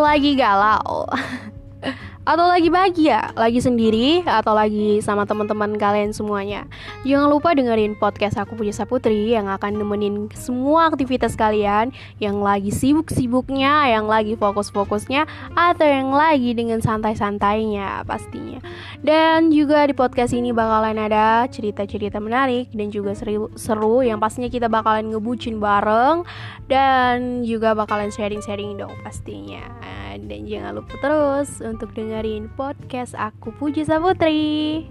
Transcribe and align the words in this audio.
lagi 0.00 0.32
galau 0.32 1.04
atau 2.22 2.46
lagi 2.46 2.70
bahagia, 2.70 3.34
lagi 3.34 3.58
sendiri 3.58 4.22
atau 4.22 4.54
lagi 4.54 5.02
sama 5.02 5.26
teman-teman 5.26 5.74
kalian 5.74 6.14
semuanya. 6.14 6.70
Jangan 7.02 7.26
lupa 7.26 7.50
dengerin 7.50 7.98
podcast 7.98 8.38
aku 8.38 8.54
punya 8.54 8.70
Saputri 8.70 9.34
yang 9.34 9.50
akan 9.50 9.82
nemenin 9.82 10.30
semua 10.38 10.86
aktivitas 10.86 11.34
kalian 11.34 11.90
yang 12.22 12.38
lagi 12.38 12.70
sibuk-sibuknya, 12.70 13.90
yang 13.90 14.06
lagi 14.06 14.38
fokus-fokusnya 14.38 15.26
atau 15.58 15.86
yang 15.86 16.14
lagi 16.14 16.54
dengan 16.54 16.78
santai-santainya 16.78 18.06
pastinya. 18.06 18.62
Dan 19.02 19.50
juga 19.50 19.82
di 19.90 19.94
podcast 19.98 20.30
ini 20.30 20.54
bakalan 20.54 21.02
ada 21.02 21.50
cerita-cerita 21.50 22.22
menarik 22.22 22.70
dan 22.70 22.94
juga 22.94 23.18
seru, 23.18 23.50
seru 23.58 24.06
yang 24.06 24.22
pastinya 24.22 24.46
kita 24.46 24.70
bakalan 24.70 25.10
ngebucin 25.10 25.58
bareng 25.58 26.22
dan 26.70 27.42
juga 27.42 27.74
bakalan 27.74 28.14
sharing-sharing 28.14 28.78
dong 28.78 28.94
pastinya. 29.02 29.66
Dan 30.20 30.44
jangan 30.44 30.82
lupa 30.82 30.94
terus 31.00 31.62
untuk 31.64 31.94
dengerin 31.96 32.52
podcast 32.52 33.16
aku 33.16 33.54
Puji 33.56 33.88
Saputri. 33.88 34.84